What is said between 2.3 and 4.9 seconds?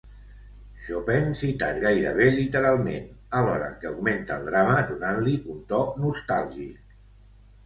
literalment, alhora que augmenta el drama,